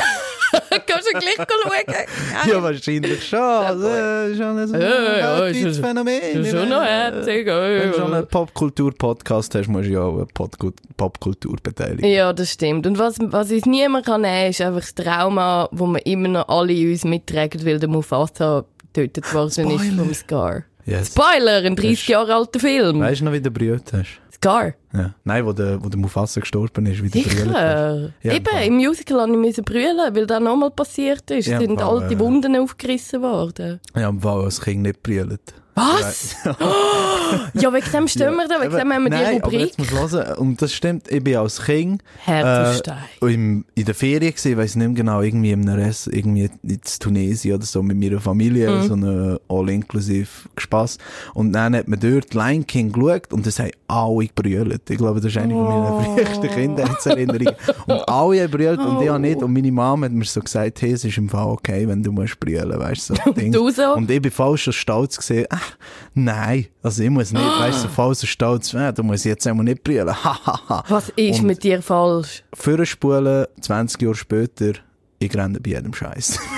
[0.87, 2.05] Kannst du gleich schauen?
[2.51, 3.39] ja, wahrscheinlich schon.
[3.41, 6.21] Also, äh, schon ein Ja, ja, ein ist- Phänomen.
[6.21, 10.27] ist schon noch herzig, Wenn du schon einen Popkultur-Podcast hast, musst du ja auch eine
[10.27, 12.09] Popkul- Popkultur beteiligen.
[12.09, 12.87] Ja, das stimmt.
[12.87, 16.49] Und was, was uns niemand kann nehmen, ist einfach das Trauma, wo wir immer noch
[16.49, 20.65] alle uns mittragen, weil der Mufasa getötet worden ist vom Scar.
[20.87, 21.09] Yes.
[21.09, 23.01] Spoiler, ein 30 Jahre alter Film.
[23.01, 24.21] Weißt du noch, wie du brüllt hast?
[24.35, 24.75] Scar.
[24.93, 25.15] Ja.
[25.25, 28.13] Nein, wo der, wo der Mufasa gestorben ist, wie du brüllt hast.
[28.23, 31.47] Ja, Eben, im Musical musste ich müssen brüllen, weil das nochmal passiert ist.
[31.47, 33.81] Ja, sind voll, alte äh, Wunden aufgerissen worden.
[33.97, 35.55] Ja, im Fall als Kind nicht brüllt.
[35.75, 36.37] Was?
[37.55, 39.79] ja, wegen dem stehen wir da, wegen dem haben wir Nein, die aber jetzt Rubrik.
[39.79, 42.79] musst du hören, und das stimmt, ich bin als Kind äh,
[43.21, 46.81] im, in der Ferien gewesen, ich weiss nicht mehr genau, irgendwie im Rest, irgendwie in
[47.01, 48.83] Tunesien oder so mit meiner Familie, Mhm.
[48.87, 50.99] so eine all-inclusive Spaß.
[51.35, 54.89] Und dann hat man dort Lion King geschaut und das haben alle gebrüllt.
[54.89, 56.01] Ich glaube, das ist eine von Oh.
[56.01, 57.55] meinen frühesten Kindheitserinnerungen.
[57.87, 59.43] Und alle haben gebrüllt und ich auch nicht.
[59.43, 62.13] Und meine Mama hat mir so gesagt, hey, es ist im Fall okay, wenn du
[62.13, 63.95] musst brüllen, weißt du, so du so?
[63.95, 65.47] Und ich bin falsch schon stolz gesehen,
[66.15, 69.47] nein, also ich muss nicht, weißt du, so falsch so stolz, äh, du musst jetzt
[69.47, 70.09] einmal nicht brüllen.
[70.89, 72.43] Was ist Und- mit dir falsch?
[72.55, 74.73] Vorspulen, 20 Jahre später,
[75.19, 76.39] ich renne bei jedem Scheiß.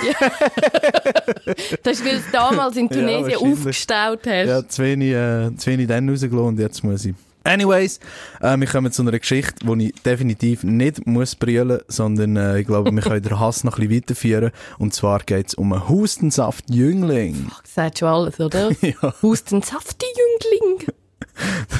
[1.83, 3.57] Das ist, weil du es damals in Ja, Tunesien wahrscheinlich.
[3.57, 4.47] aufgestaut hast.
[4.47, 7.15] Ja, zu wenig, äh, zu wenig dann rausgelassen und jetzt muss ich.
[7.47, 8.01] Anyways,
[8.41, 12.67] äh, wir kommen zu einer Geschichte, wo ich definitiv nicht muss brüllen, sondern äh, ich
[12.67, 14.51] glaube, wir können den Hass noch ein bisschen weiterführen.
[14.77, 17.47] Und zwar geht es um einen Hustensaft-Jüngling.
[17.63, 18.71] Das sagt schon alles, oder?
[18.81, 19.13] Ja.
[19.21, 20.87] Hustensafti Jüngling.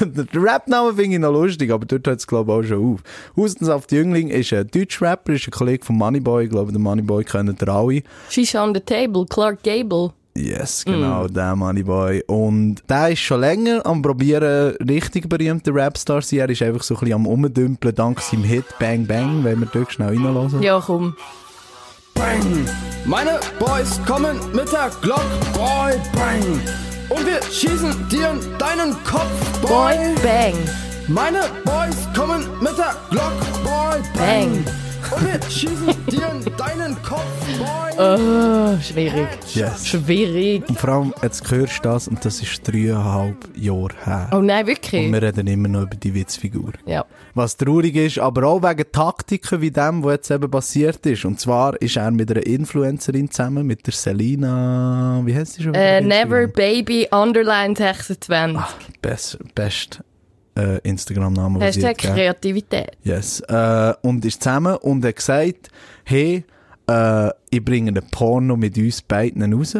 [0.00, 3.00] Der Rap-Name finde ich noch lustig, aber dort hört es, glaube ich, auch schon auf.
[3.36, 6.44] Hustensaft Jüngling ist ein Deutsch-Rapper, ist ein Kollege von Moneyboy.
[6.44, 8.02] Ich glaube, den Moneyboy kennen ihr alle.
[8.30, 10.12] Shisha on the table, Clark Gable.
[10.38, 12.22] Yes, genau, der Moneyboy.
[12.26, 16.38] Und der ist schon länger am probieren, richtig berühmter Rapstar zu sein.
[16.40, 19.68] Er ist einfach so ein bisschen am Umdümpeln, dank seinem Hit Bang Bang, wenn wir
[19.72, 20.62] dort schnell reinlassen.
[20.62, 21.14] Ja, komm.
[22.14, 22.66] Bang!
[23.04, 25.24] Meine Boys kommen mit der Glock,
[25.54, 26.42] Boy, bang!
[27.08, 30.54] Und wir schießen dir in deinen Kopf, Boy, bang,
[31.06, 34.64] Meine Boys kommen mit der Glock, Boy, bang.
[35.10, 37.24] Und wir schießen dir in deinen Kopf,
[37.58, 37.88] Boy!
[37.98, 39.28] Oh, schwierig.
[39.54, 39.86] Yes.
[39.88, 40.68] Schwierig.
[40.68, 44.30] Und vor allem, jetzt hörst du das und das ist dreieinhalb Jahre her.
[44.32, 45.12] Oh nein, Und wirklich?
[45.12, 46.72] wir reden immer noch über die Witzfigur.
[46.86, 47.04] Ja.
[47.34, 51.24] Was traurig ist, aber auch wegen Taktiken wie dem, was jetzt eben passiert ist.
[51.24, 55.74] Und zwar ist er mit einer Influencerin zusammen, mit der Selina, wie heißt sie schon?
[55.74, 56.46] Äh, auf never?
[56.46, 58.60] Baby Underline 26.
[59.02, 60.00] Best, best
[60.58, 62.14] äh, Instagram-Name, was sie Hashtag hat.
[62.14, 62.96] Kreativität.
[63.02, 63.40] Yes.
[63.40, 65.68] Äh, und ist zusammen und hat gesagt,
[66.04, 66.44] hey,
[66.88, 69.76] äh, ich bringe einen Porno mit uns beiden raus,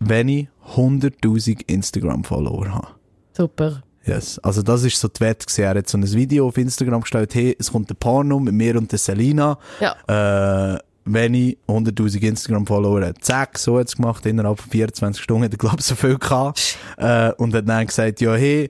[0.00, 2.88] wenn ich 100'000 Instagram-Follower habe.
[3.32, 3.82] Super.
[4.04, 4.38] Yes.
[4.40, 5.64] Also das ist so die Wette gewesen.
[5.64, 8.76] Er hat so ein Video auf Instagram gestellt, hey, es kommt ein Porno mit mir
[8.76, 9.58] und der Selina.
[9.80, 10.74] Ja.
[10.74, 13.14] Äh, wenn ich 100'000 Instagram-Follower habe.
[13.20, 14.26] Zack, so hat es gemacht.
[14.26, 16.76] Innerhalb von 24 Stunden hat er, glaube ich, so viel gehabt.
[16.96, 18.68] Äh, und hat dann gesagt, ja, hey,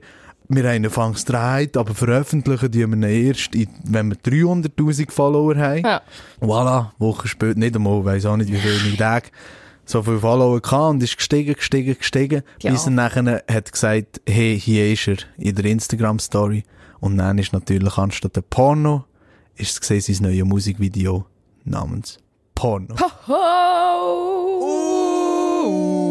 [0.49, 5.83] wir haben anfangs gedreht, aber veröffentlichen tun wir erst, in, wenn wir 300'000 Follower haben.
[5.83, 6.01] Ja.
[6.41, 9.27] Voilà, Wochen später, nicht einmal, weiss auch nicht, wie viele Tage,
[9.85, 12.71] so viele Follower gehabt und ist gestiegen, gestiegen, gestiegen, Ja.
[12.71, 16.63] bis er nachher hat gesagt, hey, hier ist er, in der Instagram-Story.
[16.99, 19.05] Und dann ist natürlich anstatt der Porno,
[19.55, 21.25] ist es gesehen, sein neues Musikvideo
[21.63, 22.19] namens
[22.55, 22.95] Porno.
[23.27, 23.33] Oh.
[25.67, 26.06] Und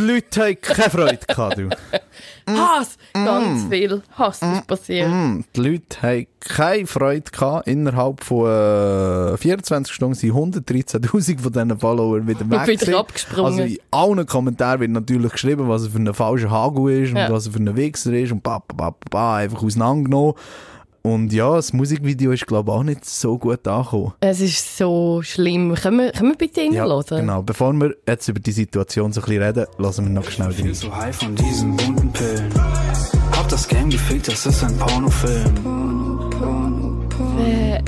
[0.00, 1.68] die Leute haben keine Freude gehabt, du.
[2.50, 2.96] Hass.
[3.12, 5.08] Ganz viel Hass ist passiert.
[5.08, 7.68] Mm, die Leute haben keine Freude gehabt.
[7.68, 8.46] Innerhalb von
[9.34, 12.66] äh, 24 Stunden sind 113.000 von diesen Followern wieder weg.
[12.66, 12.94] Wieder gewesen.
[12.94, 13.46] abgesprungen.
[13.52, 17.26] Also in allen Kommentaren wird natürlich geschrieben, was er für ein falscher Hagu ist Ja.
[17.26, 20.34] und was er für ein Wichser ist und ba, ba, ba, ba, einfach auseinandergenommen.
[21.02, 24.12] Und ja, das Musikvideo ist, glaube ich, auch nicht so gut angekommen.
[24.20, 25.74] Es ist so schlimm.
[25.74, 27.20] Können wir, können wir bitte Ja, reinhören?
[27.20, 27.42] genau.
[27.42, 30.54] Bevor wir jetzt über die Situation so ein bisschen reden, lassen wir noch schnell rein.
[30.56, 32.52] Viel so high von diesen bunten Pillen.
[33.32, 35.54] Hab das Game gefickt, das ist ein Pornofilm.
[37.38, 37.80] Äh,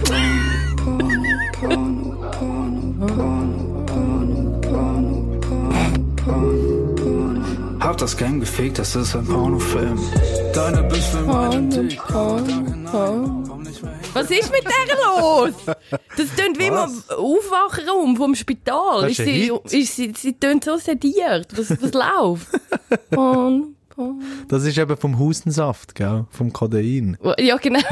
[7.81, 9.99] Hab das Game gefickt, das ist ein Pornofilm.
[10.55, 12.01] Deine Bitch will meinen Dick.
[12.93, 13.49] Hin.
[14.13, 15.55] Was ist mit der los?
[16.17, 16.75] Das tönt wie im?
[16.75, 19.11] Aufwachraum vom Spital.
[19.11, 21.49] Ist ein sie, ist sie, sie tönt so sediert.
[21.57, 22.49] Was, was läuft?
[23.11, 24.23] Porn, Porn.
[24.49, 26.27] Das ist eben vom Hustensaft, gell?
[26.31, 27.17] Vom Kodein.
[27.39, 27.81] Ja, genau.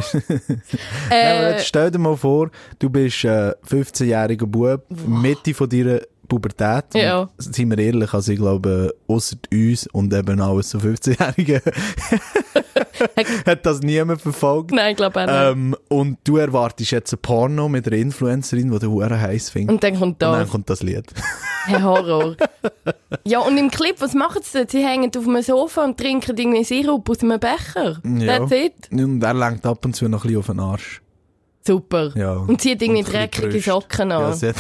[1.11, 6.95] Äh, jetzt stell dir mal vor, du bist äh, 15-jähriger Bub, Mitte von deiner Pubertät.
[6.95, 7.29] Ja.
[7.37, 11.61] Seien wir ehrlich, also ich glaube, außer uns und eben auch so 15-Jährige
[13.47, 14.71] hat das niemand verfolgt.
[14.73, 15.35] Nein, ich glaube auch nicht.
[15.57, 19.73] Ähm, und du erwartest jetzt ein Porno mit einer Influencerin, die du hure heiß findest.
[19.75, 20.51] und dann kommt Und dann das.
[20.51, 21.05] kommt das Lied.
[21.67, 22.37] Hey, Horror.
[23.25, 24.71] ja, und im Clip, was machen sie dort?
[24.71, 28.01] Sie hängen auf einem Sofa und trinken irgendwie Sirup aus einem Becher.
[28.05, 28.39] Ja.
[28.39, 28.73] That's it.
[28.91, 31.03] Und er lenkt ab und zu noch ein bisschen auf den Arsch.
[31.67, 32.13] Super.
[32.17, 32.33] Ja.
[32.37, 33.61] Und zieht irgendwie dreckige.
[33.61, 34.35] Socken an.
[34.41, 34.53] Ja,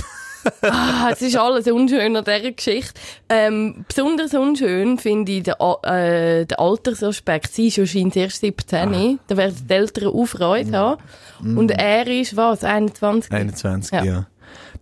[0.62, 2.92] Ah, es ist alles unschön an dieser Geschichte.
[3.28, 7.52] Ähm, besonders unschön finde ich den, äh, den Altersaspekt.
[7.52, 8.94] Sie ist ja scheint erst 17.
[8.94, 9.14] Ah.
[9.26, 11.02] Da werden die Eltern auch Freude haben.
[11.58, 13.32] Und er ist, was, 21?
[13.32, 14.04] 21, Ja.
[14.04, 14.26] ja.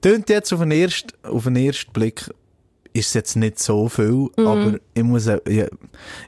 [0.00, 2.28] Tönt jetzt auf den ersten, auf den ersten Blick,
[2.94, 4.46] ist es jetzt nicht so viel, Mhm.
[4.46, 5.66] aber ich muss ja, ich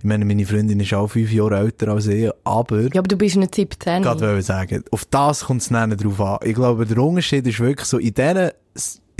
[0.02, 3.36] meine, meine Freundin ist auch fünf Jahre älter als ich, aber, Ja, aber du bist
[3.36, 4.02] nicht 17.
[4.02, 6.38] gerade wollte sagen, auf das kommt es nicht drauf an.
[6.44, 8.50] Ich glaube, der Unterschied ist wirklich so, in diesen,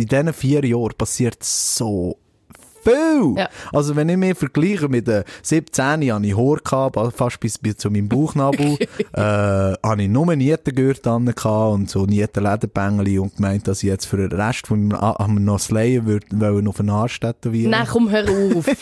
[0.01, 2.17] in diesen vier Jahren passiert so
[2.83, 3.35] viel.
[3.37, 3.49] Ja.
[3.75, 7.77] Also wenn ich mich vergleiche mit den 17, hatte ich Haar, gehabt, fast bis, bis
[7.77, 8.79] zu meinem Bauchnabel,
[9.13, 14.17] äh, hatte ich nur Nietengürtel gehabt und so Nietenlederbängeli und gemeint, dass ich jetzt für
[14.17, 17.71] den Rest von meinem A- haben wir noch Slayer würde, wollen auf einen Arsch tätowieren.
[17.73, 18.65] Nein, komm, hör auf.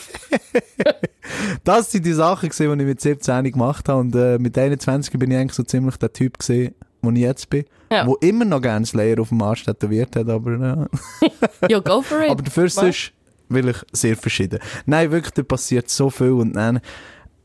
[1.63, 5.13] Das sind die Sachen gewesen, die ich mit 17 gemacht habe und äh, mit 21
[5.19, 8.05] bin ich eigentlich so ziemlich der Typ gewesen, wo ich jetzt bin, Ja.
[8.05, 10.87] wo immer noch gerne Slayer auf dem Arsch tätowiert hat, aber
[11.21, 12.29] äh, ja, go for it.
[12.31, 13.11] aber dafür sonst
[13.49, 14.59] will ich sehr verschieden.
[14.85, 16.79] Nein, wirklich, da passiert so viel und dann,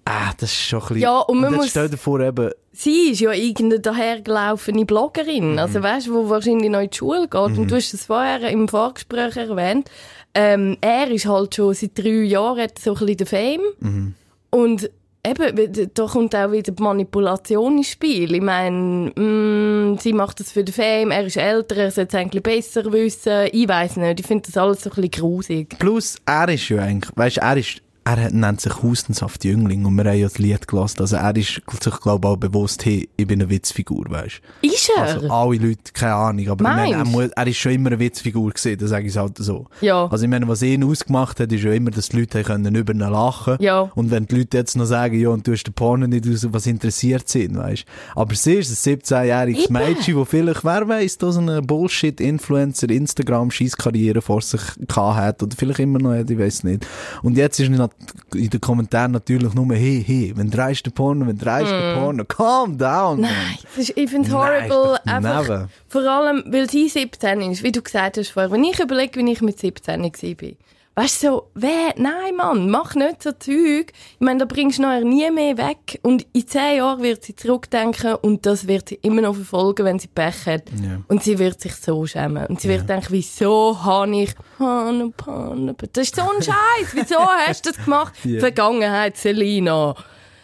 [0.04, 1.00] ah, das ist schon ein bisschen...
[1.02, 4.86] Ja, und man jetzt muss- stell dir vor, eben, Sie ist ja irgendeine dahergelaufene Mhm.
[4.86, 7.34] Bloggerin, also weißt du, wo wahrscheinlich noch in die Schule geht.
[7.56, 9.88] Und du hast es vorher im Vorgespräch erwähnt.
[10.34, 13.60] Ähm, er ist halt schon seit drei Jahren hat so ein bisschen der Fame.
[13.78, 14.14] Mhm.
[14.50, 14.90] Und
[15.26, 18.34] eben, da kommt auch wieder die Manipulation ins Spiel.
[18.34, 22.20] Ich meine, mm, sie macht das für den Fame, er ist älter, er sollte es
[22.20, 23.48] eigentlich besser wissen.
[23.52, 25.78] Ich weiß nicht, ich finde das alles so ein bisschen grusig.
[25.78, 29.94] plus, er ist ja eigentlich, weißt, er ist, er hat- nennt sich Hustensaft Jüngling und
[29.96, 33.08] wir haben ja das Lied gelassen, also er ist sich, glaube ich, auch bewusst, hey,
[33.16, 35.02] ich bin eine Witzfigur, weißt Ist er?
[35.02, 37.98] Also alle Leute, keine Ahnung, aber ich meine, er, muss, er ist schon immer eine
[37.98, 39.66] Witzfigur gewesen, das sage ich halt so.
[39.80, 40.06] Ja.
[40.06, 42.92] Also ich meine, was ihn ausgemacht hat, ist ja immer, dass die Leute können über
[42.92, 43.90] ihn lachen Ja.
[43.94, 46.46] Und wenn die Leute jetzt noch sagen, ja, und du hast den Porno nicht raus,
[46.50, 49.72] was interessiert sind, weißt Aber sie ist ein 17-jähriges Eben.
[49.72, 55.56] Mädchen, wo vielleicht, wer weiss, da so eine Bullshit-Influencer, Instagram-Schießkarriere vor sich gehabt hat oder
[55.56, 56.86] vielleicht immer noch hat, ich weiß nicht.
[57.22, 57.92] Und jetzt ist nat-
[58.34, 62.24] in den Kommentaren natürlich nur, hey, hey, wenn dreist der Porno, wenn dreist der Porno,
[62.24, 63.20] calm down.
[63.20, 63.30] man.
[63.30, 63.32] Mm.
[63.32, 64.68] Nein, das ist, ich finde es horrible.
[64.68, 68.50] doch einfach, vor allem, weil sie 17 ist, wie du gesagt hast vorher.
[68.50, 70.50] Wenn ich überlege, wie ich mit 17 war.
[70.96, 73.92] Weißt du, so, wer, nein, Mann, mach nicht so Zeug.
[73.92, 75.98] Ich meine, da bringst du nachher nie mehr weg.
[76.02, 79.98] Und in 10 Jahren wird sie zurückdenken und das wird sie immer noch verfolgen, wenn
[79.98, 80.70] sie Pech hat.
[80.80, 81.00] Ja.
[81.08, 82.46] Und sie wird sich so schämen.
[82.46, 86.92] Und sie wird denken, wieso habe ich, Hanne, Hanne, das ist so ein Scheiß.
[86.92, 88.14] Wieso hast du das gemacht?
[88.24, 88.40] Ja.
[88.40, 89.94] Vergangenheit, Selina.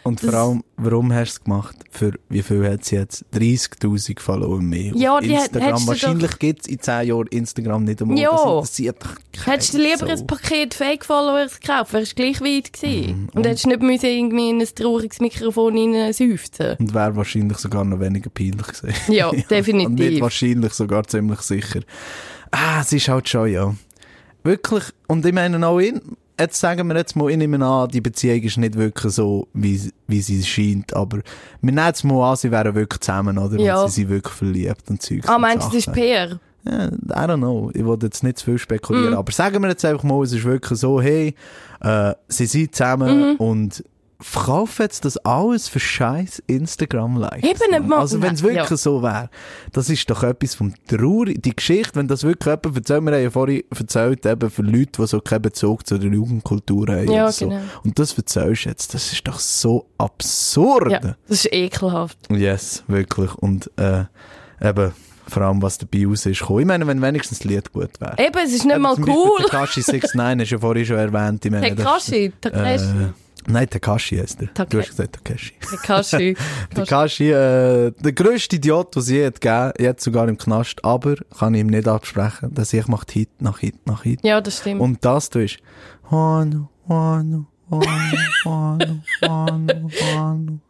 [0.03, 1.77] Und vor allem, warum hast du es gemacht?
[1.91, 3.25] Für wie viel hat sie jetzt?
[3.35, 5.81] 30.000 Follower mehr Ja, auf hat- Instagram.
[5.83, 8.19] du Wahrscheinlich gibt es in 10 Jahren Instagram nicht einmal.
[8.19, 8.31] Ja.
[8.31, 8.41] Das
[8.79, 10.07] interessiert doch Hättest du lieber Sau.
[10.07, 13.23] ein Paket Fake-Followers gekauft, wärst du gleich weit gewesen.
[13.25, 13.29] Mhm.
[13.35, 16.77] Und hättest nicht müssen irgendwie in ein trauriges Mikrofon hineinseufzen.
[16.79, 18.95] Und wäre wahrscheinlich sogar noch weniger peinlich gewesen.
[19.13, 20.21] Ja, Und nicht definitiv.
[20.23, 21.81] wahrscheinlich, sogar ziemlich sicher.
[22.51, 23.75] Ah, es ist halt schon, ja.
[24.43, 24.85] Wirklich.
[25.07, 26.01] Und ich meine auch ihn,
[26.41, 29.91] jetzt sagen wir jetzt mal, ich nehme an, die Beziehung ist nicht wirklich so, wie,
[30.09, 33.59] wie sie scheint, aber wir nehmen jetzt mal an, sie wären wirklich zusammen, oder?
[33.59, 33.83] Ja.
[33.83, 35.93] Und sie sind wirklich verliebt und Zeugs Ah, meinst du, das ist.
[35.93, 36.39] PR?
[36.65, 37.71] Ja, I don't know.
[37.73, 39.15] Ich wollte jetzt nicht zu viel spekulieren.
[39.15, 41.35] Aber sagen wir jetzt einfach mal, es ist wirklich so, hey,
[41.81, 43.37] äh, sie sind zusammen Mhm.
[43.37, 43.85] und
[44.21, 47.49] verkaufen jetzt das alles für scheiß Instagram-Likes.
[47.49, 48.77] Eben mal- Also wenn es wirklich Ja.
[48.77, 49.31] so wäre,
[49.73, 51.43] das ist doch etwas vom Traurig.
[51.43, 55.01] Die Geschichte, wenn das wirklich jemand erzählt, wir haben ja vorhin erzählt, eben für Leute,
[55.03, 57.11] die so keinen Bezug zu der Jugendkultur haben.
[57.11, 57.49] Ja, und so.
[57.49, 57.61] genau.
[57.85, 60.91] Und das erzählst du jetzt, das ist doch so absurd.
[60.93, 62.19] Ja, das ist ekelhaft.
[62.31, 63.35] Yes, wirklich.
[63.35, 64.05] Und äh,
[64.63, 64.93] eben,
[65.31, 66.61] vor allem, was dabei raus ist gekommen.
[66.61, 68.17] Ich meine, wenn wenigstens das Lied gut wäre.
[68.19, 69.45] Eben, es ist nicht mal Zum Beispiel cool.
[69.45, 71.45] Takashi 69 hast du ja vorhin schon erwähnt.
[71.45, 72.89] Ich meine, das- Takashi, Takashi, Äh,
[73.47, 74.53] nein, Takashi heißt er.
[74.55, 75.53] Take- Du hast gesagt Takashi.
[75.71, 76.37] Takashi.
[76.75, 81.15] Takashi, äh, der grösste Idiot, den es je hat gegeben, jetzt sogar im Knast, aber
[81.39, 84.21] kann ich ihm nicht absprechen, dass ich macht Hit nach Hit nach Hit.
[84.23, 84.81] Ja, das stimmt.
[84.81, 85.59] Und das du ist,
[86.11, 87.47] Manu, Manu.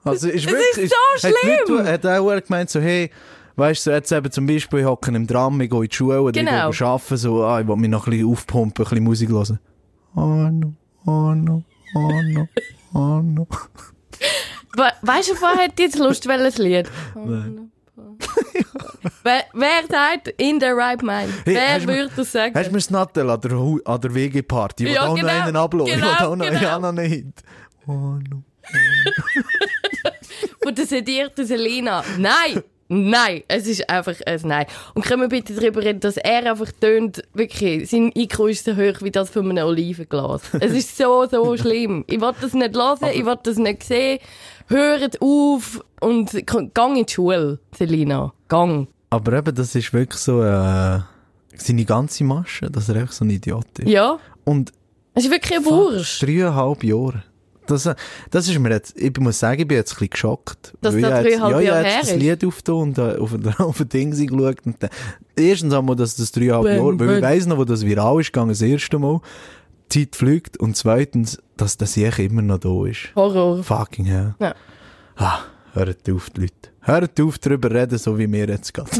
[0.04, 1.76] Also, ist Das wirklich, ist so hat schlimm.
[1.78, 3.10] Leute, hat auch gemeint, so, hey,
[3.56, 5.94] weißt du, so jetzt eben zum Beispiel, ich hocke im Tram, ich gehe in die
[5.96, 6.70] Schule oder Genau.
[6.70, 9.28] ich gehe arbeiten, so, ah, ich will mich noch ein bisschen aufpumpen, ein bisschen Musik
[9.30, 9.58] hören.
[10.14, 10.72] Manu,
[11.04, 11.62] Manu,
[12.92, 13.46] Manu.
[14.76, 16.88] We weißt du, wer hat jetzt Lust, welches Lied?
[19.22, 21.32] wer, wer sagt in der right mind?
[21.44, 22.54] Hey, wer würde das sagen?
[22.54, 23.52] Hast du mir Snattel an der,
[23.84, 24.84] an der WG-Party?
[24.84, 25.94] Ich will Ja, auch genau, noch einen ablassen.
[25.94, 26.78] ich will genau, auch noch, genau.
[26.80, 27.26] noch nicht.
[27.86, 28.42] Manu.
[30.62, 32.04] Von der sedierten Selina.
[32.18, 32.62] Nein!
[32.92, 34.66] Nein, es ist einfach ein Nein.
[34.94, 38.72] Und können wir bitte darüber reden, dass er einfach tönt, wirklich, sein IQ ist so
[38.72, 40.42] hoch wie das von einem Olivenglas.
[40.60, 42.04] Es ist so, so schlimm.
[42.08, 44.18] Ich will das nicht hören, ich will das nicht sehen.
[44.66, 46.30] Hört auf und
[46.74, 48.32] gang in die Schule, Selina.
[48.48, 48.88] Gang.
[49.10, 50.98] Aber eben, das ist wirklich so äh,
[51.56, 53.88] seine ganze Masche, dass er einfach so ein Idiot ist.
[53.88, 54.72] Ja, Und
[55.14, 56.22] es ist wirklich ein Wurst.
[56.22, 57.22] dreieinhalb Jahre.
[57.70, 57.94] Das, äh,
[58.30, 60.74] das ist mir jetzt, ich muss sagen, ich bin jetzt ein bisschen geschockt.
[60.80, 62.22] Dass Weil das ich dreieinhalb ja, ich Jahre habe her jetzt das ist.
[62.22, 64.56] Lied aufgetan und äh, auf, der- auf ein Ding geschaut.
[64.66, 64.90] Und dann,
[65.36, 67.22] erstens einmal, dass das dreieinhalb Wenn, Jahre, weil ich wenn.
[67.22, 69.20] weiss noch, wo das viral ist gegangen, das erste Mal.
[69.92, 70.56] Die Zeit fliegt.
[70.58, 73.14] Und zweitens, dass das Sieg immer noch da ist.
[73.16, 73.62] Horror.
[73.62, 74.34] Fucking hell.
[74.38, 74.54] Ja.
[75.16, 75.40] Ah,
[75.74, 76.54] hört auf, die Leute.
[76.82, 78.90] Hört auf, darüber reden, so wie wir jetzt gerade.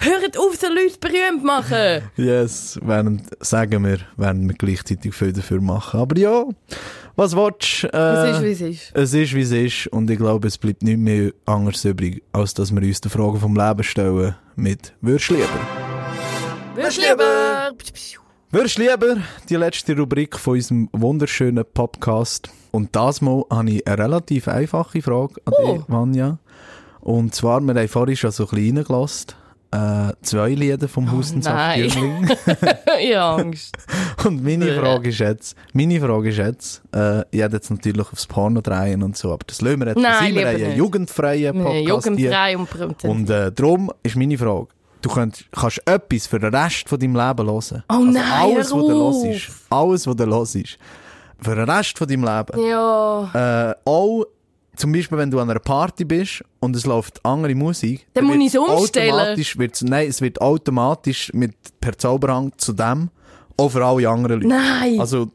[0.00, 2.02] Hört auf, so Leute berühmt machen.
[2.16, 6.00] Yes, während, sagen wir, werden wir gleichzeitig viel dafür machen.
[6.00, 6.44] Aber ja,
[7.16, 7.88] was willst du?
[7.88, 8.90] Äh, Es ist, wie es ist.
[8.94, 9.86] es ist, wie es ist.
[9.88, 13.38] Und ich glaube, es bleibt nicht mehr anders übrig, als dass wir uns die Frage
[13.38, 15.48] vom Leben stellen mit «Würdest lieber?»
[16.74, 17.70] Würdest lieber?
[18.50, 19.16] «Würdest lieber?»
[19.48, 22.50] Die letzte Rubrik von unserem wunderschönen Podcast.
[22.70, 25.72] Und das Mal habe ich eine relativ einfache Frage an Oh.
[25.74, 26.38] dich, Vanja.
[27.00, 29.26] Und zwar, wir haben vorhin schon so ein bisschen reingelassen.
[29.72, 31.88] Äh, zwei Lieder vom Hustensaft nein.
[31.88, 32.28] Jüngling.
[33.00, 33.76] ich habe Angst.
[34.26, 34.74] Und meine.
[34.74, 39.00] Frage ist jetzt, meine Frage ist jetzt, äh, ich hätte jetzt natürlich aufs Porno drehen
[39.04, 39.98] und so, aber das lassen wir jetzt.
[40.00, 42.06] Nein, wir einen jugendfreien Podcast.
[42.06, 43.04] Jugendfrei und Prozent.
[43.04, 44.66] Und äh, darum ist meine Frage,
[45.02, 47.84] du könnt, kannst etwas für den Rest von deinem Leben hören.
[47.88, 50.78] Oh nein, alles, was du hörst, alles, was du hörst,
[51.42, 52.66] für den Rest von deinem Leben.
[52.68, 53.70] Ja.
[53.70, 54.24] Äh, auch
[54.76, 58.34] zum Beispiel, wenn du an einer Party bist und es läuft andere Musik, Dann muss
[58.34, 59.12] wird ich es umstellen.
[59.12, 63.10] automatisch wird's- Nein, es wird automatisch mit per Zauberhang zu dem
[63.58, 64.48] auch für alle anderen Leute.
[64.54, 64.98] Nein.
[65.00, 65.28] Also,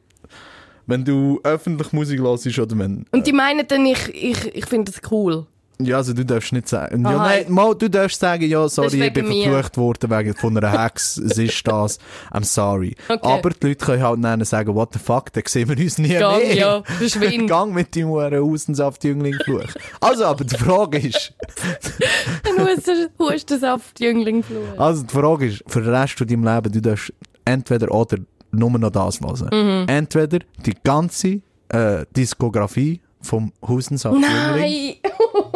[0.88, 3.06] wenn du öffentlich Musik hörst oder wenn...
[3.12, 5.46] und die meinen dann, ich, ich, ich finde das cool.
[5.80, 7.04] Ja, also du darfst nicht sagen...
[7.04, 7.28] Ja, Aha.
[7.28, 9.44] nein, mal, du darfst sagen, ja, sorry, ist ich bin mir.
[9.44, 12.00] verflucht worden wegen von einer Hex, es ist das,
[12.32, 12.96] I'm sorry.
[13.10, 13.20] Okay.
[13.22, 16.10] Aber die Leute können halt dann sagen, what the fuck, dann sehen wir uns nie
[16.10, 16.56] Gang, mehr.
[16.56, 17.50] ja, verschwind.
[17.50, 19.74] Gang mit deinem Huren Außensaft-Jüngling-Fluch.
[20.00, 21.34] Also, aber die Frage ist...
[22.44, 24.80] Dann musst du Hustensaft Jüngling fluchen.
[24.80, 28.18] Also die Frage ist, für den Rest von deinem Leben, du darfst entweder oder
[28.52, 29.50] nur noch das hören.
[29.52, 29.88] Mhm.
[29.90, 34.96] Entweder die ganze äh, Diskografie vom Hustensaft Jüngling Nein.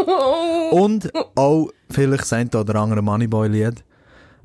[0.71, 3.83] und auch vielleicht das eine oder andere Moneyboy-Lied.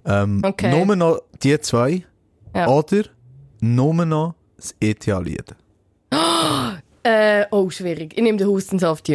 [0.07, 0.70] Ähm, Okay.
[0.85, 2.05] Nur noch die zwei
[2.55, 2.66] Ja.
[2.68, 3.05] oder
[3.61, 5.55] nur noch das ETA-Lied.
[7.03, 8.14] äh, oh, schwierig.
[8.16, 9.09] Ich nehme den Hustensaft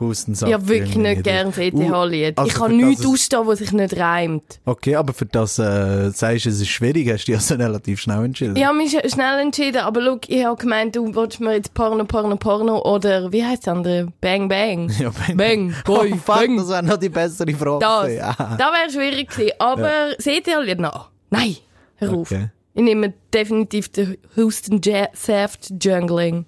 [0.00, 2.36] Ich habe wirklich nicht gern das ETH-Lied.
[2.36, 4.42] Also ich kann nichts es- ausstehen, was sich nicht reimt.
[4.64, 8.00] Okay, aber für das äh, sagst du, es ist schwierig, hast du dich also relativ
[8.00, 8.56] schnell entschieden.
[8.56, 11.72] Ich habe mich sch- schnell entschieden, aber look, ich habe gemeint, du wolltest mir jetzt
[11.74, 14.08] Porno, Porno, Porno oder wie heißt das andere?
[14.20, 14.90] Bang, Bang.
[14.98, 16.56] Ja, Bang, Bang, boy, oh, fuck, bang.
[16.56, 17.78] das wäre noch die bessere Frage.
[18.18, 18.38] Das.
[18.38, 18.56] Ah.
[18.58, 19.52] das wäre schwierig gewesen.
[19.60, 21.10] Aber seht ihr Lied noch?
[21.30, 21.56] Nein,
[21.96, 22.30] hör auf.
[22.32, 22.48] Okay.
[22.74, 26.46] Ich nehme definitiv den Houston ja Saft Jungling.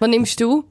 [0.00, 0.64] Was nimmst du?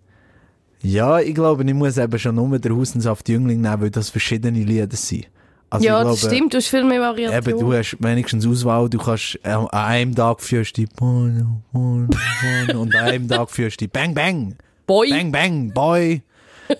[0.88, 4.58] Ja, ich glaube, ich muss eben schon nur den Hustensaft Jüngling nehmen, weil das verschiedene
[4.58, 5.28] Lieder sind.
[5.69, 7.50] Also ja, ich das glaube, stimmt, du hast viel mehr Variationen.
[7.50, 11.62] Eben, du hast wenigstens Auswahl, du kannst äh, an einem Tag führst du die Porno,
[11.73, 12.08] Porno,
[12.39, 15.10] Porno und an einem Tag führst du die Bang Bang, Boy.
[15.10, 16.21] Bang Bang, Boy.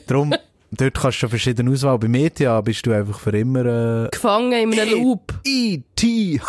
[0.08, 0.34] Darum,
[0.72, 2.00] dort kannst du schon verschiedene Auswahl.
[2.00, 5.34] Bei Media bist du einfach für immer äh, Gefangen in einem Loop.
[5.44, 6.40] E.T.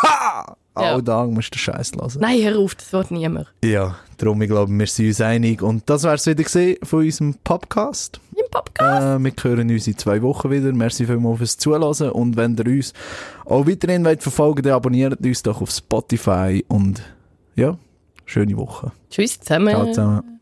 [0.80, 0.94] Ja.
[0.94, 2.20] All Tag musst du den Scheiß lassen.
[2.20, 3.46] Nein, hör auf, das wird niemand.
[3.64, 5.62] Ja, darum, ich glaube, wir sind uns einig.
[5.62, 8.20] Und das wär's wieder gesehen von unserem Podcast.
[8.34, 9.20] Im Podcast.
[9.20, 10.72] Äh, wir hören uns in zwei Wochen wieder.
[10.72, 12.10] Merci vielmals fürs Zuhören.
[12.10, 12.92] Und wenn ihr uns
[13.44, 16.64] auch weiterhin wollt verfolgen dann abonniert uns doch auf Spotify.
[16.68, 17.02] Und
[17.56, 17.76] ja,
[18.24, 18.92] schöne Woche.
[19.10, 19.70] Tschüss zusammen.
[19.70, 20.36] Ciao zusammen.